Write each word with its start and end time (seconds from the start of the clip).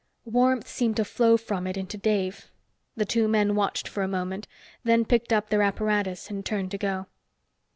Warmth 0.25 0.67
seemed 0.67 0.95
to 0.97 1.05
flow 1.05 1.37
from 1.37 1.67
it 1.67 1.77
into 1.77 1.95
Dave. 1.95 2.49
The 2.95 3.05
two 3.05 3.27
men 3.27 3.53
watched 3.53 3.87
for 3.87 4.01
a 4.01 4.07
moment, 4.07 4.47
then 4.83 5.05
picked 5.05 5.31
up 5.31 5.49
their 5.51 5.61
apparatus 5.61 6.31
and 6.31 6.43
turned 6.43 6.71
to 6.71 6.79
go. 6.79 7.05